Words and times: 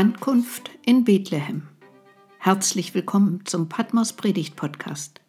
Ankunft 0.00 0.70
in 0.86 1.04
Bethlehem. 1.04 1.68
Herzlich 2.38 2.94
willkommen 2.94 3.44
zum 3.44 3.68
Patmos 3.68 4.14
Predigt 4.14 4.56
Podcast. 4.56 5.20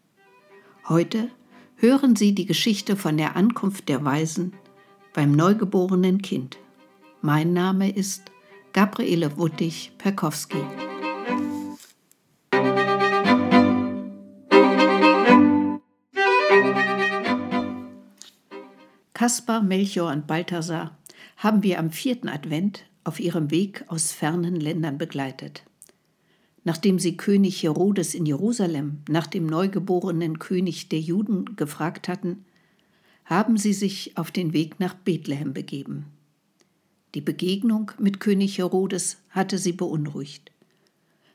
Heute 0.87 1.29
hören 1.75 2.15
Sie 2.15 2.33
die 2.33 2.45
Geschichte 2.45 2.95
von 2.95 3.17
der 3.17 3.35
Ankunft 3.35 3.89
der 3.89 4.05
Weisen 4.05 4.53
beim 5.11 5.33
neugeborenen 5.33 6.21
Kind. 6.21 6.57
Mein 7.21 7.51
Name 7.51 7.89
ist 7.89 8.31
Gabriele 8.71 9.35
Wuttig-Perkowski. 9.35 10.63
Kaspar, 19.11 19.63
Melchior 19.63 20.13
und 20.13 20.27
Balthasar 20.27 20.97
haben 21.35 21.61
wir 21.61 21.77
am 21.77 21.91
vierten 21.91 22.29
Advent 22.29 22.85
auf 23.03 23.19
ihrem 23.19 23.51
Weg 23.51 23.83
aus 23.87 24.11
fernen 24.11 24.55
Ländern 24.55 24.97
begleitet. 24.97 25.63
Nachdem 26.63 26.99
sie 26.99 27.17
König 27.17 27.63
Herodes 27.63 28.13
in 28.13 28.25
Jerusalem 28.25 28.99
nach 29.09 29.27
dem 29.27 29.47
neugeborenen 29.47 30.37
König 30.39 30.89
der 30.89 30.99
Juden 30.99 31.55
gefragt 31.55 32.07
hatten, 32.07 32.45
haben 33.25 33.57
sie 33.57 33.73
sich 33.73 34.17
auf 34.17 34.29
den 34.29 34.53
Weg 34.53 34.79
nach 34.79 34.93
Bethlehem 34.93 35.53
begeben. 35.53 36.05
Die 37.15 37.21
Begegnung 37.21 37.91
mit 37.99 38.19
König 38.19 38.57
Herodes 38.57 39.17
hatte 39.29 39.57
sie 39.57 39.73
beunruhigt. 39.73 40.51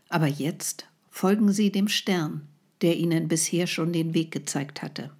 Aber 0.08 0.26
jetzt 0.26 0.86
folgen 1.10 1.52
sie 1.52 1.72
dem 1.72 1.88
Stern, 1.88 2.46
der 2.82 2.96
ihnen 2.96 3.28
bisher 3.28 3.66
schon 3.66 3.92
den 3.92 4.14
Weg 4.14 4.30
gezeigt 4.30 4.82
hatte. 4.82 5.10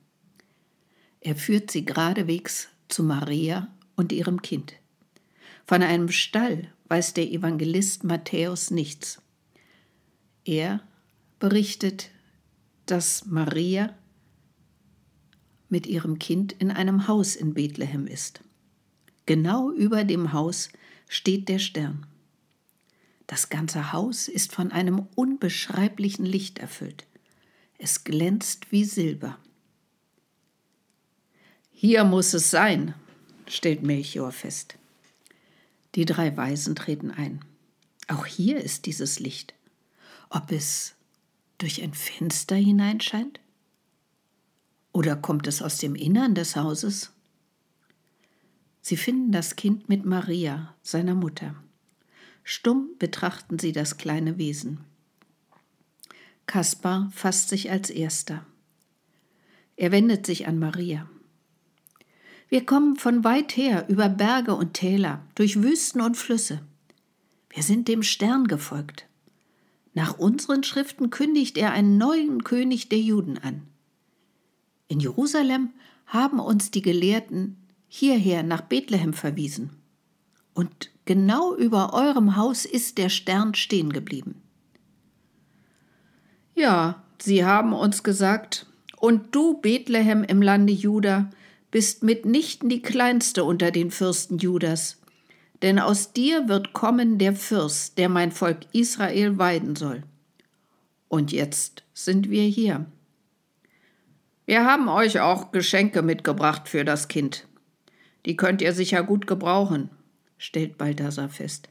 Er 1.21 1.35
führt 1.35 1.71
sie 1.71 1.85
geradewegs 1.85 2.69
zu 2.89 3.03
Maria 3.03 3.69
und 3.97 4.13
ihrem 4.13 4.43
Kind. 4.43 4.75
Von 5.67 5.83
einem 5.83 6.11
Stall 6.11 6.73
weiß 6.89 7.15
der 7.15 7.29
Evangelist 7.31 8.05
Matthäus 8.05 8.71
nichts. 8.71 9.21
Er 10.45 10.81
berichtet, 11.41 12.11
dass 12.87 13.27
Maria 13.27 13.93
mit 15.69 15.89
ihrem 15.89 16.21
Kind 16.21 16.53
in 16.53 16.71
einem 16.71 17.09
Haus 17.09 17.35
in 17.35 17.55
Bethlehem 17.55 18.07
ist. 18.07 18.43
Genau 19.27 19.73
über 19.73 20.05
dem 20.05 20.33
Haus 20.33 20.69
steht 21.09 21.49
der 21.49 21.59
Stern. 21.59 22.07
Das 23.27 23.49
ganze 23.49 23.93
Haus 23.93 24.29
ist 24.29 24.53
von 24.53 24.71
einem 24.71 25.09
unbeschreiblichen 25.17 26.25
Licht 26.25 26.61
erfüllt. 26.61 27.09
Es 27.77 28.05
glänzt 28.05 28.71
wie 28.71 28.85
Silber. 28.85 29.37
Hier 31.73 32.05
muss 32.05 32.35
es 32.35 32.53
sein, 32.53 32.95
stellt 33.49 33.83
Melchior 33.83 34.31
fest. 34.31 34.79
Die 35.97 36.05
drei 36.05 36.37
Weisen 36.37 36.77
treten 36.77 37.11
ein. 37.11 37.43
Auch 38.07 38.27
hier 38.27 38.61
ist 38.61 38.85
dieses 38.85 39.19
Licht. 39.19 39.55
Ob 40.29 40.53
es 40.53 40.95
durch 41.57 41.83
ein 41.83 41.95
Fenster 41.95 42.55
hineinscheint? 42.55 43.41
Oder 44.93 45.17
kommt 45.17 45.47
es 45.47 45.63
aus 45.63 45.79
dem 45.79 45.95
Innern 45.95 46.35
des 46.35 46.55
Hauses? 46.55 47.13
Sie 48.83 48.99
finden 48.99 49.33
das 49.33 49.57
Kind 49.57 49.89
mit 49.89 50.05
Maria, 50.05 50.75
seiner 50.83 51.15
Mutter. 51.15 51.55
Stumm 52.45 52.91
betrachten 52.99 53.59
sie 53.59 53.73
das 53.73 53.97
kleine 53.97 54.39
Wesen. 54.39 54.81
Kaspar 56.47 57.11
fasst 57.13 57.49
sich 57.49 57.71
als 57.71 57.91
erster. 57.91 58.47
Er 59.77 59.93
wendet 59.93 60.27
sich 60.27 60.47
an 60.47 60.59
Maria. 60.59 61.09
Wir 62.49 62.65
kommen 62.65 62.97
von 62.97 63.25
weit 63.25 63.57
her 63.57 63.89
über 63.89 64.09
Berge 64.09 64.55
und 64.55 64.75
Täler, 64.75 65.21
durch 65.35 65.63
Wüsten 65.63 66.01
und 66.01 66.17
Flüsse. 66.17 66.61
Wir 67.51 67.63
sind 67.63 67.89
dem 67.89 68.03
Stern 68.03 68.47
gefolgt. 68.47 69.07
Nach 69.95 70.19
unseren 70.19 70.63
Schriften 70.63 71.11
kündigt 71.11 71.57
er 71.57 71.73
einen 71.73 71.99
neuen 71.99 72.45
König 72.45 72.89
der 72.89 73.01
Juden 73.01 73.39
an. 73.39 73.63
In 74.89 75.01
Jerusalem 75.01 75.71
haben 76.07 76.39
uns 76.39 76.71
die 76.71 76.83
Gelehrten 76.83 77.57
hierher 77.89 78.43
nach 78.43 78.61
Bethlehem 78.61 79.13
verwiesen. 79.13 79.71
Und 80.55 80.91
genau 81.05 81.55
über 81.57 81.95
eurem 81.95 82.37
Haus 82.37 82.65
ist 82.65 82.99
der 82.99 83.09
Stern 83.09 83.55
stehen 83.55 83.93
geblieben. 83.93 84.43
Ja, 86.55 87.03
sie 87.21 87.45
haben 87.45 87.73
uns 87.73 88.03
gesagt, 88.03 88.67
und 88.99 89.35
du, 89.35 89.55
Bethlehem 89.61 90.25
im 90.25 90.41
Lande 90.41 90.73
Juda, 90.73 91.31
bist 91.77 92.03
mitnichten 92.03 92.71
die 92.71 92.81
kleinste 92.81 93.45
unter 93.45 93.71
den 93.71 93.91
Fürsten 93.91 94.39
Judas, 94.39 94.99
denn 95.61 95.79
aus 95.79 96.15
dir 96.15 96.49
wird 96.49 96.73
kommen 96.73 97.19
der 97.19 97.35
Fürst, 97.35 97.99
der 97.99 98.09
mein 98.09 98.33
Volk 98.33 98.61
Israel 98.73 99.37
weiden 99.37 99.77
soll. 99.77 100.03
Und 101.09 101.33
jetzt 101.33 101.85
sind 101.93 102.31
wir 102.31 102.45
hier. 102.45 102.87
Wir 104.47 104.65
haben 104.65 104.89
euch 104.89 105.21
auch 105.21 105.53
Geschenke 105.53 106.01
mitgebracht 106.01 106.67
für 106.67 106.83
das 106.83 107.09
Kind. 107.09 107.47
Die 108.25 108.39
könnt 108.39 108.63
ihr 108.63 108.73
sicher 108.73 109.03
gut 109.03 109.27
gebrauchen, 109.27 109.91
stellt 110.39 110.79
Balthasar 110.79 111.29
fest. 111.29 111.69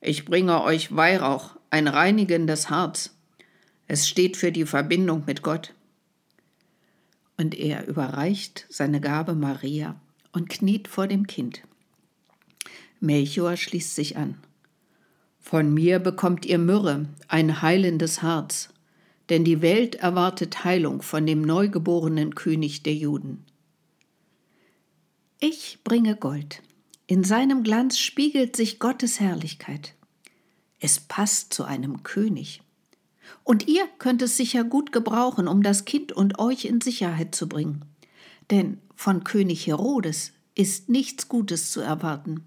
Ich 0.00 0.24
bringe 0.24 0.60
euch 0.64 0.96
Weihrauch, 0.96 1.54
ein 1.70 1.86
reinigendes 1.86 2.68
Harz. 2.68 3.14
Es 3.86 4.08
steht 4.08 4.36
für 4.36 4.50
die 4.50 4.66
Verbindung 4.66 5.22
mit 5.24 5.42
Gott 5.42 5.72
und 7.40 7.54
er 7.54 7.88
überreicht 7.88 8.66
seine 8.68 9.00
Gabe 9.00 9.34
Maria 9.34 9.98
und 10.30 10.50
kniet 10.50 10.88
vor 10.88 11.08
dem 11.08 11.26
Kind. 11.26 11.62
Melchior 13.00 13.56
schließt 13.56 13.94
sich 13.94 14.18
an. 14.18 14.36
Von 15.38 15.72
mir 15.72 16.00
bekommt 16.00 16.44
ihr 16.44 16.58
Myrrhe, 16.58 17.08
ein 17.28 17.62
heilendes 17.62 18.20
Harz, 18.20 18.68
denn 19.30 19.42
die 19.42 19.62
Welt 19.62 19.94
erwartet 19.94 20.64
Heilung 20.64 21.00
von 21.00 21.24
dem 21.24 21.40
neugeborenen 21.40 22.34
König 22.34 22.82
der 22.82 22.94
Juden. 22.94 23.46
Ich 25.38 25.78
bringe 25.82 26.16
Gold. 26.16 26.62
In 27.06 27.24
seinem 27.24 27.62
Glanz 27.62 27.98
spiegelt 27.98 28.54
sich 28.54 28.78
Gottes 28.78 29.18
Herrlichkeit. 29.18 29.94
Es 30.78 31.00
passt 31.00 31.54
zu 31.54 31.64
einem 31.64 32.02
König. 32.02 32.60
Und 33.44 33.68
ihr 33.68 33.86
könnt 33.98 34.22
es 34.22 34.36
sicher 34.36 34.64
gut 34.64 34.92
gebrauchen, 34.92 35.48
um 35.48 35.62
das 35.62 35.84
Kind 35.84 36.12
und 36.12 36.38
euch 36.38 36.64
in 36.64 36.80
Sicherheit 36.80 37.34
zu 37.34 37.48
bringen. 37.48 37.84
Denn 38.50 38.78
von 38.94 39.24
König 39.24 39.66
Herodes 39.66 40.32
ist 40.54 40.88
nichts 40.88 41.28
Gutes 41.28 41.70
zu 41.70 41.80
erwarten, 41.80 42.44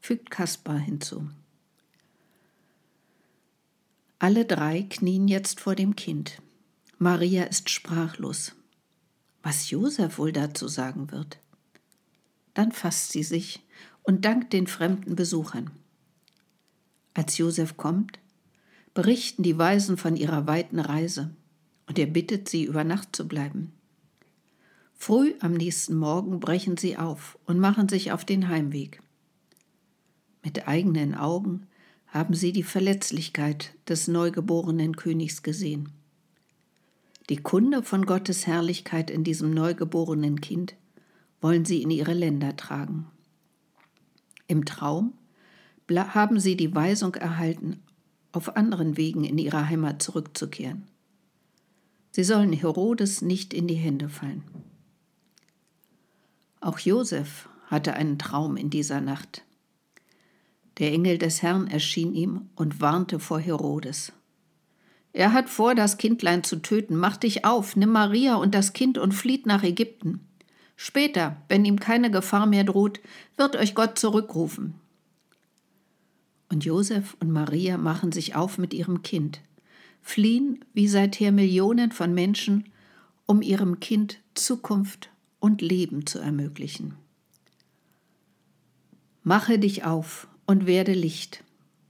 fügt 0.00 0.30
Kaspar 0.30 0.78
hinzu. 0.78 1.28
Alle 4.18 4.44
drei 4.44 4.82
knien 4.82 5.26
jetzt 5.28 5.60
vor 5.60 5.74
dem 5.74 5.96
Kind. 5.96 6.40
Maria 6.98 7.44
ist 7.44 7.70
sprachlos. 7.70 8.54
Was 9.42 9.70
Josef 9.70 10.18
wohl 10.18 10.30
dazu 10.30 10.68
sagen 10.68 11.10
wird? 11.10 11.38
Dann 12.54 12.70
fasst 12.70 13.10
sie 13.10 13.24
sich 13.24 13.66
und 14.02 14.24
dankt 14.24 14.52
den 14.52 14.66
fremden 14.66 15.16
Besuchern. 15.16 15.70
Als 17.14 17.38
Josef 17.38 17.76
kommt, 17.76 18.18
berichten 18.94 19.42
die 19.42 19.58
Weisen 19.58 19.96
von 19.96 20.16
ihrer 20.16 20.46
weiten 20.46 20.78
Reise 20.78 21.34
und 21.86 21.98
er 21.98 22.06
bittet 22.06 22.48
sie, 22.48 22.64
über 22.64 22.84
Nacht 22.84 23.14
zu 23.16 23.26
bleiben. 23.26 23.72
Früh 24.94 25.34
am 25.40 25.54
nächsten 25.54 25.96
Morgen 25.96 26.38
brechen 26.38 26.76
sie 26.76 26.96
auf 26.96 27.38
und 27.46 27.58
machen 27.58 27.88
sich 27.88 28.12
auf 28.12 28.24
den 28.24 28.48
Heimweg. 28.48 29.02
Mit 30.44 30.68
eigenen 30.68 31.14
Augen 31.14 31.66
haben 32.06 32.34
sie 32.34 32.52
die 32.52 32.62
Verletzlichkeit 32.62 33.74
des 33.88 34.06
neugeborenen 34.06 34.96
Königs 34.96 35.42
gesehen. 35.42 35.88
Die 37.30 37.36
Kunde 37.36 37.82
von 37.82 38.04
Gottes 38.04 38.46
Herrlichkeit 38.46 39.10
in 39.10 39.24
diesem 39.24 39.52
neugeborenen 39.52 40.40
Kind 40.40 40.74
wollen 41.40 41.64
sie 41.64 41.82
in 41.82 41.90
ihre 41.90 42.12
Länder 42.12 42.56
tragen. 42.56 43.06
Im 44.46 44.64
Traum 44.64 45.14
haben 45.90 46.40
sie 46.40 46.56
die 46.56 46.74
Weisung 46.74 47.14
erhalten, 47.14 47.82
auf 48.32 48.56
anderen 48.56 48.96
Wegen 48.96 49.24
in 49.24 49.38
ihre 49.38 49.68
Heimat 49.68 50.02
zurückzukehren. 50.02 50.88
Sie 52.10 52.24
sollen 52.24 52.52
Herodes 52.52 53.22
nicht 53.22 53.54
in 53.54 53.66
die 53.66 53.74
Hände 53.74 54.08
fallen. 54.08 54.42
Auch 56.60 56.78
Josef 56.78 57.48
hatte 57.66 57.94
einen 57.94 58.18
Traum 58.18 58.56
in 58.56 58.70
dieser 58.70 59.00
Nacht. 59.00 59.42
Der 60.78 60.92
Engel 60.92 61.18
des 61.18 61.42
Herrn 61.42 61.68
erschien 61.68 62.14
ihm 62.14 62.50
und 62.54 62.80
warnte 62.80 63.18
vor 63.18 63.40
Herodes. 63.40 64.12
Er 65.12 65.32
hat 65.32 65.50
vor, 65.50 65.74
das 65.74 65.98
Kindlein 65.98 66.42
zu 66.42 66.56
töten. 66.56 66.96
Mach 66.96 67.16
dich 67.16 67.44
auf, 67.44 67.76
nimm 67.76 67.90
Maria 67.90 68.36
und 68.36 68.54
das 68.54 68.72
Kind 68.72 68.96
und 68.96 69.12
flieht 69.12 69.46
nach 69.46 69.62
Ägypten. 69.62 70.20
Später, 70.76 71.36
wenn 71.48 71.64
ihm 71.64 71.78
keine 71.78 72.10
Gefahr 72.10 72.46
mehr 72.46 72.64
droht, 72.64 73.00
wird 73.36 73.56
euch 73.56 73.74
Gott 73.74 73.98
zurückrufen. 73.98 74.74
Und 76.52 76.66
Josef 76.66 77.16
und 77.18 77.30
Maria 77.30 77.78
machen 77.78 78.12
sich 78.12 78.34
auf 78.34 78.58
mit 78.58 78.74
ihrem 78.74 79.00
Kind, 79.00 79.40
fliehen 80.02 80.62
wie 80.74 80.86
seither 80.86 81.32
Millionen 81.32 81.92
von 81.92 82.12
Menschen, 82.12 82.68
um 83.24 83.40
ihrem 83.40 83.80
Kind 83.80 84.18
Zukunft 84.34 85.08
und 85.40 85.62
Leben 85.62 86.04
zu 86.04 86.18
ermöglichen. 86.18 86.92
Mache 89.22 89.58
dich 89.58 89.84
auf 89.84 90.28
und 90.44 90.66
werde 90.66 90.92
Licht. 90.92 91.42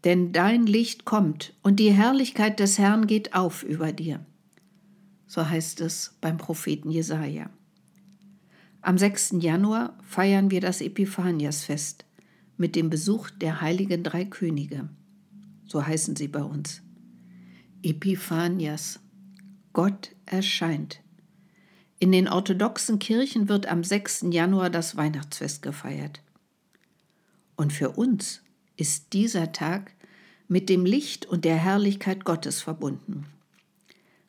denn 0.04 0.32
dein 0.32 0.66
Licht 0.66 1.04
kommt 1.04 1.54
und 1.62 1.80
die 1.80 1.92
Herrlichkeit 1.92 2.60
des 2.60 2.78
Herrn 2.78 3.08
geht 3.08 3.34
auf 3.34 3.64
über 3.64 3.92
dir. 3.92 4.24
So 5.26 5.48
heißt 5.48 5.80
es 5.80 6.14
beim 6.20 6.38
Propheten 6.38 6.90
Jesaja. 6.90 7.50
Am 8.80 8.96
6. 8.96 9.36
Januar 9.40 9.96
feiern 10.02 10.52
wir 10.52 10.60
das 10.60 10.80
Epiphaniasfest 10.80 12.04
mit 12.56 12.76
dem 12.76 12.90
Besuch 12.90 13.30
der 13.30 13.60
heiligen 13.60 14.02
drei 14.02 14.24
Könige. 14.24 14.88
So 15.66 15.86
heißen 15.86 16.16
sie 16.16 16.28
bei 16.28 16.42
uns. 16.42 16.82
Epiphanias. 17.82 19.00
Gott 19.72 20.14
erscheint. 20.26 21.00
In 21.98 22.12
den 22.12 22.28
orthodoxen 22.28 22.98
Kirchen 22.98 23.48
wird 23.48 23.66
am 23.66 23.84
6. 23.84 24.26
Januar 24.30 24.70
das 24.70 24.96
Weihnachtsfest 24.96 25.62
gefeiert. 25.62 26.20
Und 27.56 27.72
für 27.72 27.90
uns 27.90 28.42
ist 28.76 29.12
dieser 29.12 29.52
Tag 29.52 29.94
mit 30.48 30.68
dem 30.68 30.84
Licht 30.84 31.26
und 31.26 31.44
der 31.44 31.56
Herrlichkeit 31.56 32.24
Gottes 32.24 32.60
verbunden. 32.60 33.26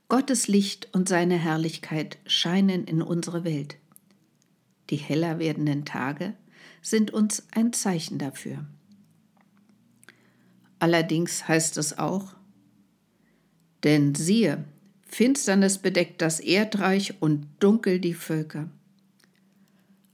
Gottes 0.08 0.48
Licht 0.48 0.90
und 0.94 1.10
seine 1.10 1.38
Herrlichkeit 1.38 2.20
scheinen 2.26 2.86
in 2.86 3.02
unsere 3.02 3.44
Welt. 3.44 3.78
Die 4.90 4.98
heller 4.98 5.40
werdenden 5.40 5.86
Tage 5.86 6.36
sind 6.84 7.12
uns 7.12 7.48
ein 7.52 7.74
Zeichen 7.74 8.20
dafür. 8.20 8.64
Allerdings 10.78 11.48
heißt 11.48 11.78
es 11.78 11.98
auch, 11.98 12.36
denn 13.84 14.14
siehe, 14.14 14.66
Finsternis 15.04 15.78
bedeckt 15.78 16.22
das 16.22 16.40
Erdreich 16.40 17.22
und 17.22 17.48
dunkel 17.60 18.00
die 18.00 18.14
Völker. 18.14 18.70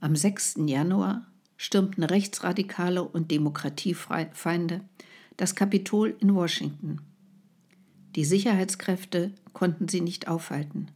Am 0.00 0.16
6. 0.16 0.60
Januar 0.66 1.26
stürmten 1.56 2.04
Rechtsradikale 2.04 3.02
und 3.02 3.30
Demokratiefeinde 3.30 4.80
das 5.36 5.54
Kapitol 5.54 6.16
in 6.20 6.34
Washington. 6.34 7.00
Die 8.14 8.24
Sicherheitskräfte 8.24 9.32
konnten 9.52 9.88
sie 9.88 10.00
nicht 10.00 10.28
aufhalten. 10.28 10.88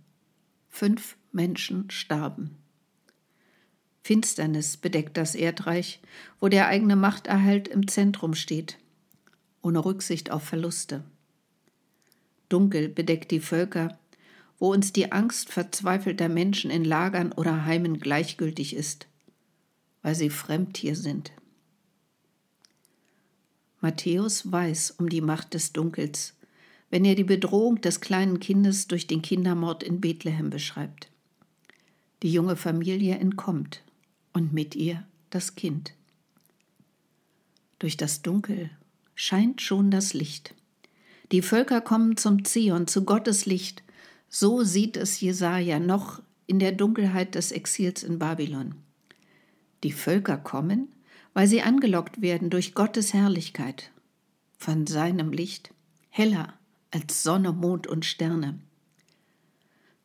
Fünf 0.68 1.16
Menschen 1.32 1.90
starben. 1.90 2.56
Finsternis 4.04 4.76
bedeckt 4.76 5.16
das 5.16 5.34
Erdreich, 5.34 5.98
wo 6.38 6.48
der 6.48 6.68
eigene 6.68 6.94
Machterhalt 6.94 7.68
im 7.68 7.88
Zentrum 7.88 8.34
steht, 8.34 8.76
ohne 9.62 9.82
Rücksicht 9.82 10.30
auf 10.30 10.42
Verluste. 10.42 11.02
Dunkel 12.50 12.90
bedeckt 12.90 13.30
die 13.30 13.40
Völker, 13.40 13.98
wo 14.58 14.70
uns 14.70 14.92
die 14.92 15.10
Angst 15.10 15.50
verzweifelter 15.50 16.28
Menschen 16.28 16.70
in 16.70 16.84
Lagern 16.84 17.32
oder 17.32 17.64
Heimen 17.64 17.98
gleichgültig 17.98 18.76
ist, 18.76 19.06
weil 20.02 20.14
sie 20.14 20.28
fremd 20.28 20.76
hier 20.76 20.96
sind. 20.96 21.32
Matthäus 23.80 24.52
weiß 24.52 24.96
um 24.98 25.08
die 25.08 25.22
Macht 25.22 25.54
des 25.54 25.72
Dunkels, 25.72 26.34
wenn 26.90 27.06
er 27.06 27.14
die 27.14 27.24
Bedrohung 27.24 27.80
des 27.80 28.02
kleinen 28.02 28.38
Kindes 28.38 28.86
durch 28.86 29.06
den 29.06 29.22
Kindermord 29.22 29.82
in 29.82 30.02
Bethlehem 30.02 30.50
beschreibt. 30.50 31.08
Die 32.22 32.30
junge 32.30 32.56
Familie 32.56 33.16
entkommt 33.16 33.82
und 34.34 34.52
mit 34.52 34.74
ihr 34.74 35.04
das 35.30 35.54
Kind. 35.54 35.94
Durch 37.78 37.96
das 37.96 38.20
Dunkel 38.20 38.70
scheint 39.14 39.62
schon 39.62 39.90
das 39.90 40.12
Licht. 40.12 40.54
Die 41.32 41.40
Völker 41.40 41.80
kommen 41.80 42.16
zum 42.18 42.44
Zion, 42.44 42.86
zu 42.86 43.04
Gottes 43.04 43.46
Licht. 43.46 43.82
So 44.28 44.62
sieht 44.62 44.96
es 44.96 45.20
Jesaja 45.20 45.78
noch 45.78 46.20
in 46.46 46.58
der 46.58 46.72
Dunkelheit 46.72 47.34
des 47.34 47.52
Exils 47.52 48.02
in 48.02 48.18
Babylon. 48.18 48.74
Die 49.82 49.92
Völker 49.92 50.36
kommen, 50.36 50.88
weil 51.32 51.46
sie 51.46 51.62
angelockt 51.62 52.20
werden 52.20 52.50
durch 52.50 52.74
Gottes 52.74 53.14
Herrlichkeit, 53.14 53.90
von 54.58 54.86
seinem 54.86 55.32
Licht, 55.32 55.72
heller 56.10 56.54
als 56.90 57.22
Sonne, 57.22 57.52
Mond 57.52 57.86
und 57.86 58.04
Sterne. 58.04 58.58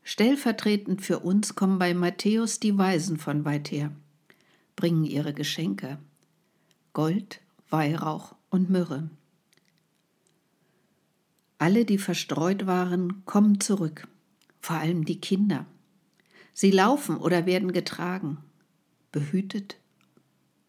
Stellvertretend 0.03 1.01
für 1.01 1.19
uns 1.19 1.55
kommen 1.55 1.77
bei 1.77 1.93
Matthäus 1.93 2.59
die 2.59 2.77
Weisen 2.77 3.17
von 3.17 3.45
weit 3.45 3.71
her 3.71 3.91
bringen 4.79 5.03
ihre 5.03 5.33
Geschenke 5.33 5.99
Gold, 6.93 7.41
Weihrauch 7.69 8.35
und 8.49 8.69
Myrrhe. 8.69 9.09
Alle, 11.57 11.83
die 11.83 11.97
verstreut 11.97 12.65
waren, 12.65 13.25
kommen 13.25 13.59
zurück, 13.59 14.07
vor 14.61 14.77
allem 14.77 15.03
die 15.03 15.19
Kinder. 15.19 15.65
Sie 16.53 16.71
laufen 16.71 17.17
oder 17.17 17.45
werden 17.45 17.73
getragen, 17.73 18.37
behütet 19.11 19.75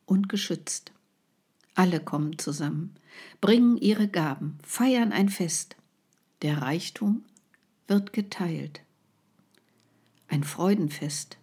und 0.07 0.29
geschützt. 0.29 0.91
Alle 1.77 2.01
kommen 2.01 2.37
zusammen, 2.37 2.97
bringen 3.41 3.77
ihre 3.77 4.09
Gaben, 4.09 4.59
feiern 4.65 5.13
ein 5.13 5.29
Fest. 5.29 5.77
Der 6.43 6.63
Reichtum 6.63 7.25
wird 7.87 8.13
geteilt. 8.13 8.81
Ein 10.27 10.43
Freudenfest, 10.43 11.39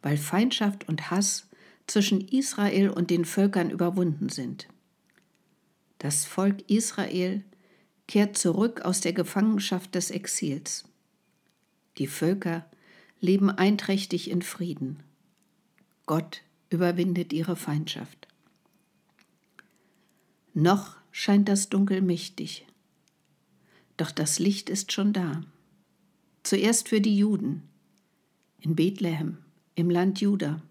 weil 0.00 0.16
Feindschaft 0.16 0.88
und 0.88 1.10
Hass 1.10 1.49
zwischen 1.90 2.20
Israel 2.20 2.90
und 2.90 3.10
den 3.10 3.24
Völkern 3.24 3.70
überwunden 3.70 4.28
sind. 4.28 4.68
Das 5.98 6.24
Volk 6.24 6.70
Israel 6.70 7.44
kehrt 8.06 8.38
zurück 8.38 8.82
aus 8.82 9.00
der 9.00 9.12
Gefangenschaft 9.12 9.94
des 9.94 10.10
Exils. 10.10 10.84
Die 11.98 12.06
Völker 12.06 12.64
leben 13.20 13.50
einträchtig 13.50 14.30
in 14.30 14.42
Frieden. 14.42 15.02
Gott 16.06 16.42
überwindet 16.70 17.32
ihre 17.32 17.56
Feindschaft. 17.56 18.28
Noch 20.54 20.96
scheint 21.10 21.48
das 21.48 21.68
Dunkel 21.68 22.02
mächtig, 22.02 22.66
doch 23.96 24.10
das 24.10 24.38
Licht 24.38 24.70
ist 24.70 24.92
schon 24.92 25.12
da. 25.12 25.42
Zuerst 26.42 26.88
für 26.88 27.00
die 27.00 27.16
Juden 27.16 27.68
in 28.60 28.74
Bethlehem, 28.74 29.38
im 29.74 29.90
Land 29.90 30.20
Juda. 30.20 30.62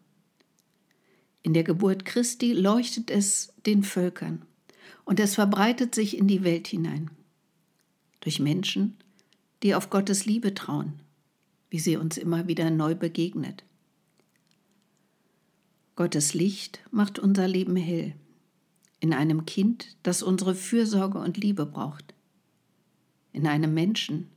In 1.42 1.54
der 1.54 1.64
Geburt 1.64 2.06
Christi 2.06 2.54
leuchtet 2.54 3.10
es 3.10 3.54
den 3.66 3.84
Völkern 3.84 4.46
und 5.06 5.20
es 5.20 5.36
verbreitet 5.36 5.96
sich 5.96 6.18
in 6.18 6.28
die 6.28 6.44
Welt 6.44 6.68
hinein. 6.68 7.10
Durch 8.20 8.40
Menschen, 8.40 8.98
die 9.64 9.74
auf 9.74 9.90
Gottes 9.90 10.26
Liebe 10.26 10.54
trauen, 10.54 11.00
wie 11.70 11.80
sie 11.80 11.98
uns 11.98 12.18
immer 12.18 12.48
wieder 12.48 12.70
neu 12.70 12.96
begegnet. 12.96 13.64
Gottes 15.96 16.34
Licht 16.34 16.82
macht 16.92 17.20
unser 17.20 17.48
Leben 17.48 17.76
hell, 17.76 18.16
in 19.00 19.14
einem 19.14 19.46
Kind, 19.46 19.98
das 20.04 20.24
unsere 20.24 20.56
Fürsorge 20.56 21.20
und 21.20 21.38
Liebe 21.38 21.66
braucht, 21.66 22.14
in 23.32 23.48
einem 23.48 23.74
Menschen, 23.74 24.30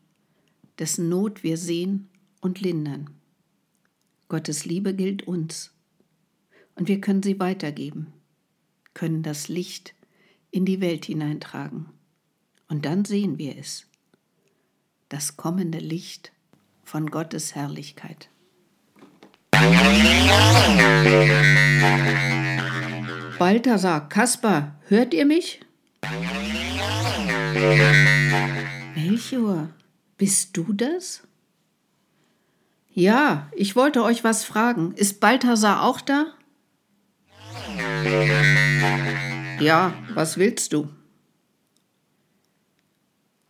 dessen 0.78 1.08
Not 1.08 1.42
wir 1.42 1.56
sehen 1.56 2.08
und 2.40 2.60
lindern. 2.60 3.10
Gottes 4.28 4.64
Liebe 4.64 4.94
gilt 4.94 5.26
uns 5.26 5.72
und 6.74 6.88
wir 6.88 7.00
können 7.00 7.22
sie 7.22 7.38
weitergeben, 7.38 8.12
können 8.94 9.22
das 9.22 9.48
Licht 9.48 9.94
in 10.50 10.64
die 10.64 10.80
Welt 10.80 11.04
hineintragen. 11.04 11.90
Und 12.68 12.84
dann 12.84 13.04
sehen 13.04 13.38
wir 13.38 13.58
es, 13.58 13.86
das 15.08 15.36
kommende 15.36 15.78
Licht 15.78 16.32
von 16.84 17.10
Gottes 17.10 17.54
Herrlichkeit. 17.54 18.28
Balthasar, 23.38 24.08
Kaspar, 24.08 24.80
hört 24.88 25.12
ihr 25.14 25.26
mich? 25.26 25.60
Melchior, 28.94 29.68
bist 30.16 30.56
du 30.56 30.72
das? 30.72 31.22
Ja, 32.94 33.50
ich 33.56 33.74
wollte 33.74 34.02
euch 34.02 34.22
was 34.24 34.44
fragen. 34.44 34.92
Ist 34.92 35.20
Balthasar 35.20 35.82
auch 35.82 36.00
da? 36.00 36.26
Ja, 39.60 39.94
was 40.14 40.38
willst 40.38 40.72
du? 40.72 40.88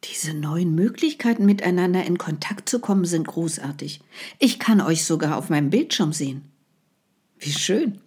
Diese 0.05 0.35
neuen 0.35 0.75
Möglichkeiten, 0.75 1.47
miteinander 1.47 2.05
in 2.05 2.19
Kontakt 2.19 2.69
zu 2.69 2.81
kommen, 2.81 3.05
sind 3.05 3.27
großartig. 3.27 4.01
Ich 4.39 4.59
kann 4.59 4.81
euch 4.81 5.05
sogar 5.05 5.37
auf 5.37 5.49
meinem 5.49 5.71
Bildschirm 5.71 6.13
sehen. 6.13 6.43
Wie 7.39 7.53
schön. 7.53 7.99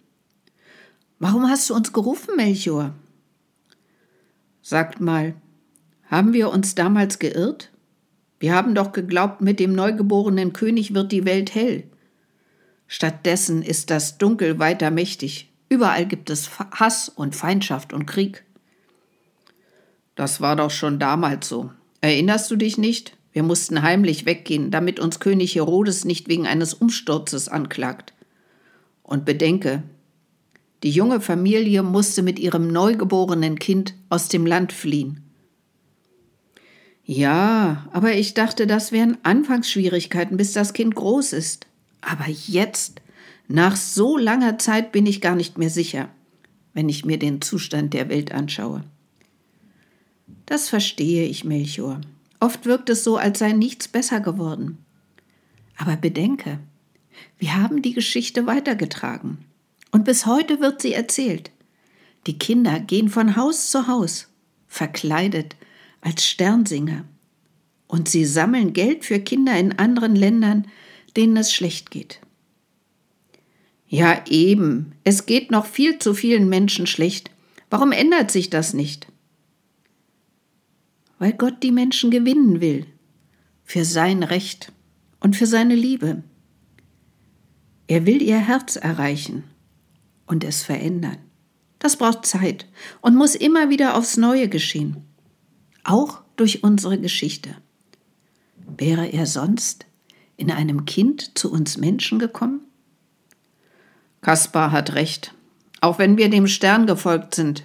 Warum 1.18 1.48
hast 1.48 1.68
du 1.70 1.74
uns 1.74 1.92
gerufen, 1.92 2.36
Melchior? 2.36 2.94
Sagt 4.62 5.00
mal, 5.00 5.34
haben 6.04 6.32
wir 6.32 6.50
uns 6.50 6.74
damals 6.74 7.18
geirrt? 7.18 7.70
Wir 8.38 8.54
haben 8.54 8.74
doch 8.74 8.92
geglaubt, 8.92 9.40
mit 9.40 9.58
dem 9.58 9.74
neugeborenen 9.74 10.52
König 10.52 10.94
wird 10.94 11.10
die 11.12 11.24
Welt 11.24 11.54
hell. 11.54 11.84
Stattdessen 12.86 13.62
ist 13.62 13.90
das 13.90 14.18
Dunkel 14.18 14.58
weiter 14.58 14.90
mächtig. 14.90 15.50
Überall 15.68 16.06
gibt 16.06 16.30
es 16.30 16.50
Hass 16.58 17.08
und 17.08 17.34
Feindschaft 17.34 17.92
und 17.92 18.06
Krieg. 18.06 18.44
Das 20.14 20.40
war 20.40 20.56
doch 20.56 20.70
schon 20.70 20.98
damals 20.98 21.48
so. 21.48 21.70
Erinnerst 22.00 22.50
du 22.50 22.56
dich 22.56 22.78
nicht? 22.78 23.16
Wir 23.32 23.42
mussten 23.42 23.82
heimlich 23.82 24.24
weggehen, 24.24 24.70
damit 24.70 24.98
uns 24.98 25.20
König 25.20 25.54
Herodes 25.54 26.04
nicht 26.04 26.28
wegen 26.28 26.46
eines 26.46 26.72
Umsturzes 26.72 27.48
anklagt. 27.48 28.14
Und 29.02 29.24
bedenke, 29.24 29.82
Die 30.82 30.90
junge 30.90 31.20
Familie 31.20 31.82
musste 31.82 32.22
mit 32.22 32.38
ihrem 32.38 32.68
neugeborenen 32.68 33.58
Kind 33.58 33.94
aus 34.08 34.28
dem 34.28 34.46
Land 34.46 34.72
fliehen. 34.72 35.22
Ja, 37.04 37.86
aber 37.92 38.14
ich 38.14 38.34
dachte, 38.34 38.66
das 38.66 38.92
wären 38.92 39.16
Anfangsschwierigkeiten, 39.22 40.36
bis 40.36 40.52
das 40.52 40.72
Kind 40.72 40.94
groß 40.94 41.32
ist. 41.32 41.66
Aber 42.00 42.28
jetzt, 42.28 43.00
nach 43.48 43.76
so 43.76 44.16
langer 44.16 44.58
Zeit, 44.58 44.92
bin 44.92 45.06
ich 45.06 45.20
gar 45.20 45.36
nicht 45.36 45.58
mehr 45.58 45.70
sicher, 45.70 46.08
wenn 46.74 46.88
ich 46.88 47.04
mir 47.04 47.18
den 47.18 47.40
Zustand 47.40 47.94
der 47.94 48.08
Welt 48.08 48.32
anschaue. 48.32 48.84
Das 50.46 50.68
verstehe 50.68 51.26
ich, 51.26 51.44
Melchior. 51.44 52.00
Oft 52.40 52.66
wirkt 52.66 52.90
es 52.90 53.04
so, 53.04 53.16
als 53.16 53.38
sei 53.38 53.52
nichts 53.52 53.88
besser 53.88 54.20
geworden. 54.20 54.78
Aber 55.76 55.96
bedenke, 55.96 56.58
wir 57.38 57.54
haben 57.54 57.82
die 57.82 57.92
Geschichte 57.92 58.46
weitergetragen. 58.46 59.38
Und 59.90 60.04
bis 60.04 60.26
heute 60.26 60.60
wird 60.60 60.82
sie 60.82 60.92
erzählt. 60.92 61.50
Die 62.26 62.38
Kinder 62.38 62.80
gehen 62.80 63.08
von 63.08 63.36
Haus 63.36 63.70
zu 63.70 63.86
Haus, 63.86 64.28
verkleidet 64.66 65.56
als 66.00 66.26
Sternsinger. 66.26 67.04
Und 67.86 68.08
sie 68.08 68.24
sammeln 68.24 68.72
Geld 68.72 69.04
für 69.04 69.20
Kinder 69.20 69.56
in 69.58 69.78
anderen 69.78 70.16
Ländern, 70.16 70.66
denen 71.16 71.36
es 71.36 71.52
schlecht 71.52 71.90
geht. 71.90 72.20
Ja, 73.96 74.22
eben, 74.28 74.92
es 75.04 75.24
geht 75.24 75.50
noch 75.50 75.64
viel 75.64 75.98
zu 75.98 76.12
vielen 76.12 76.50
Menschen 76.50 76.86
schlecht. 76.86 77.30
Warum 77.70 77.92
ändert 77.92 78.30
sich 78.30 78.50
das 78.50 78.74
nicht? 78.74 79.06
Weil 81.18 81.32
Gott 81.32 81.62
die 81.62 81.72
Menschen 81.72 82.10
gewinnen 82.10 82.60
will, 82.60 82.84
für 83.64 83.86
sein 83.86 84.22
Recht 84.22 84.70
und 85.20 85.34
für 85.34 85.46
seine 85.46 85.74
Liebe. 85.74 86.22
Er 87.86 88.04
will 88.04 88.20
ihr 88.20 88.36
Herz 88.36 88.76
erreichen 88.76 89.44
und 90.26 90.44
es 90.44 90.62
verändern. 90.62 91.16
Das 91.78 91.96
braucht 91.96 92.26
Zeit 92.26 92.66
und 93.00 93.16
muss 93.16 93.34
immer 93.34 93.70
wieder 93.70 93.96
aufs 93.96 94.18
Neue 94.18 94.50
geschehen, 94.50 95.06
auch 95.84 96.20
durch 96.36 96.62
unsere 96.62 97.00
Geschichte. 97.00 97.56
Wäre 98.76 99.06
er 99.06 99.24
sonst 99.24 99.86
in 100.36 100.50
einem 100.50 100.84
Kind 100.84 101.38
zu 101.38 101.50
uns 101.50 101.78
Menschen 101.78 102.18
gekommen? 102.18 102.65
Kaspar 104.26 104.72
hat 104.72 104.94
recht, 104.96 105.32
auch 105.80 106.00
wenn 106.00 106.16
wir 106.16 106.28
dem 106.28 106.48
Stern 106.48 106.88
gefolgt 106.88 107.36
sind. 107.36 107.62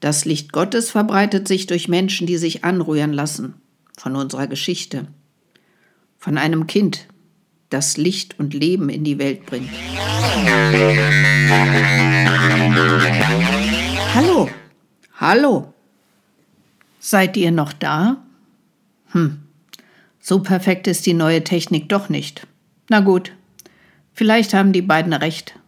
Das 0.00 0.24
Licht 0.24 0.50
Gottes 0.50 0.90
verbreitet 0.90 1.46
sich 1.46 1.66
durch 1.66 1.88
Menschen, 1.88 2.26
die 2.26 2.38
sich 2.38 2.64
anrühren 2.64 3.12
lassen 3.12 3.60
von 3.98 4.16
unserer 4.16 4.46
Geschichte, 4.46 5.08
von 6.16 6.38
einem 6.38 6.66
Kind, 6.66 7.06
das 7.68 7.98
Licht 7.98 8.38
und 8.38 8.54
Leben 8.54 8.88
in 8.88 9.04
die 9.04 9.18
Welt 9.18 9.44
bringt. 9.44 9.68
Hallo, 14.14 14.48
hallo. 15.18 15.74
Seid 16.98 17.36
ihr 17.36 17.50
noch 17.50 17.74
da? 17.74 18.22
Hm, 19.08 19.42
so 20.18 20.40
perfekt 20.40 20.86
ist 20.86 21.04
die 21.04 21.12
neue 21.12 21.44
Technik 21.44 21.90
doch 21.90 22.08
nicht. 22.08 22.46
Na 22.88 23.00
gut, 23.00 23.32
vielleicht 24.14 24.54
haben 24.54 24.72
die 24.72 24.80
beiden 24.80 25.12
recht. 25.12 25.59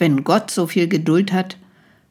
Wenn 0.00 0.24
Gott 0.24 0.50
so 0.50 0.66
viel 0.66 0.88
Geduld 0.88 1.30
hat, 1.30 1.58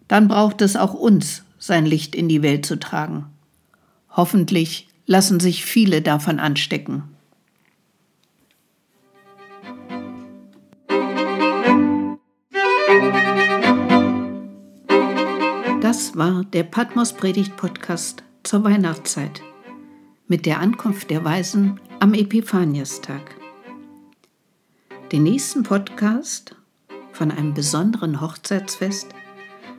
dann 0.08 0.28
braucht 0.28 0.62
es 0.62 0.76
auch 0.76 0.94
uns, 0.94 1.44
sein 1.58 1.88
Licht 1.88 2.14
in 2.14 2.30
die 2.30 2.44
Welt 2.44 2.64
zu 2.64 2.80
tragen. 2.80 3.26
Hoffentlich 4.12 4.88
lassen 5.08 5.40
sich 5.40 5.66
viele 5.66 6.04
davon 6.04 6.40
anstecken. 6.40 7.02
Das 15.82 16.16
war 16.16 16.44
der 16.54 16.64
Patmos 16.66 17.14
Predigt 17.14 17.58
Podcast 17.58 18.22
zur 18.44 18.64
Weihnachtszeit 18.64 19.42
mit 20.28 20.46
der 20.46 20.60
Ankunft 20.60 21.10
der 21.10 21.26
Weisen 21.26 21.80
am 22.00 22.14
Epiphaniastag. 22.14 23.36
Den 25.12 25.24
nächsten 25.24 25.64
Podcast 25.64 26.56
von 27.20 27.32
einem 27.32 27.54
besonderen 27.54 28.22
Hochzeitsfest 28.22 29.10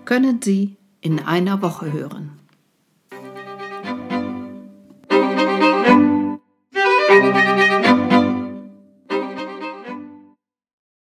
können 0.04 0.42
Sie 0.42 0.76
in 1.00 1.20
einer 1.20 1.62
Woche 1.62 1.90
hören. 1.90 2.39